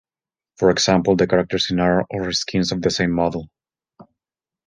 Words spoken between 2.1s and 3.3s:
reskins of the same